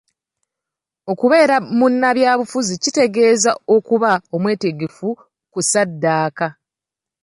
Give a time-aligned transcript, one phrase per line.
[1.11, 3.51] Okubeera mu nnabyabufuzi kitegeeeza
[3.87, 5.07] kuba mwetegefu
[5.53, 6.47] kusaddaaka